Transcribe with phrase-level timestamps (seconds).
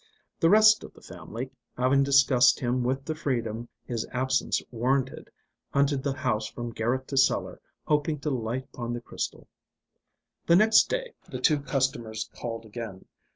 [0.39, 5.29] The rest of the family, having discussed him with the freedom his absence warranted,
[5.71, 9.47] hunted the house from garret to cellar, hoping to light upon the crystal.
[10.47, 13.05] The next day the two customers called again.